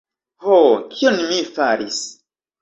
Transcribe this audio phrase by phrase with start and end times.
[0.45, 0.55] Ho,
[0.95, 2.01] kion mi faris?